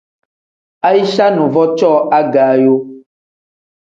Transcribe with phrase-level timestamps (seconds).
[0.87, 2.75] Aicha nuvo cooo agaayo.